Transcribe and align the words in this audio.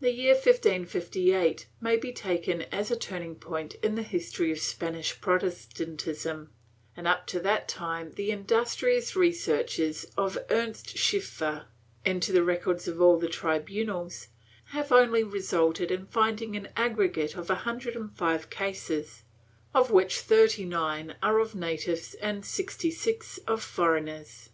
The 0.00 0.10
year 0.10 0.34
1558 0.34 1.68
may 1.80 1.96
be 1.96 2.10
taken 2.12 2.62
as 2.72 2.90
a 2.90 2.96
turning 2.98 3.36
point 3.36 3.74
in 3.84 3.94
the 3.94 4.02
history 4.02 4.50
of 4.50 4.58
Spanish 4.58 5.20
Protestantism 5.20 6.50
and 6.96 7.06
up 7.06 7.28
to 7.28 7.38
that 7.38 7.68
time 7.68 8.10
the 8.14 8.32
industrious 8.32 9.14
researches 9.14 10.06
of 10.16 10.34
Dr. 10.34 10.46
Ernst 10.52 10.96
Schafer, 10.96 11.66
into 12.04 12.32
the 12.32 12.42
records 12.42 12.88
of 12.88 13.00
all 13.00 13.16
the 13.16 13.28
tribunals, 13.28 14.26
have 14.72 14.90
only 14.90 15.22
resulted 15.22 15.92
in 15.92 16.04
finding 16.08 16.56
an 16.56 16.70
aggregate 16.76 17.36
of 17.36 17.48
a 17.48 17.54
hundred 17.62 17.94
and 17.94 18.12
five 18.16 18.50
cases, 18.50 19.22
of 19.72 19.92
which 19.92 20.18
thirty 20.18 20.64
nine 20.64 21.14
are 21.22 21.38
of 21.38 21.54
natives 21.54 22.14
and 22.14 22.44
sixty 22.44 22.90
six 22.90 23.38
of 23.46 23.62
foreigners. 23.62 24.48